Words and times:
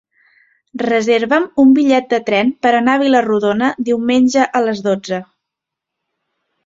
Reserva'm 0.83 1.43
un 1.63 1.75
bitllet 1.75 2.07
de 2.13 2.19
tren 2.29 2.49
per 2.65 2.71
anar 2.77 2.95
a 2.95 3.01
Vila-rodona 3.03 3.69
diumenge 3.91 4.49
a 4.61 4.67
les 4.69 4.83
dotze. 4.89 5.21